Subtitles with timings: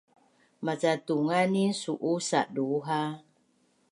[0.65, 2.99] maca tunganunin su’u sadu ha